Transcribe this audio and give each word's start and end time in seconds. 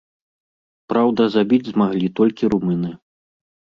Праўда, 0.93 1.21
забіць 1.37 1.69
змаглі 1.75 2.07
толькі 2.21 2.43
румыны. 2.55 2.91